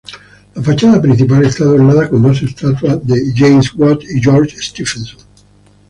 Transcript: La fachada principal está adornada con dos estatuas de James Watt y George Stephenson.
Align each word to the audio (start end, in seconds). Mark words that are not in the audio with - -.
La 0.55 0.63
fachada 0.63 0.99
principal 0.99 1.45
está 1.45 1.63
adornada 1.63 2.09
con 2.09 2.23
dos 2.23 2.41
estatuas 2.41 3.05
de 3.05 3.31
James 3.35 3.71
Watt 3.75 4.01
y 4.01 4.19
George 4.19 4.57
Stephenson. 4.59 5.19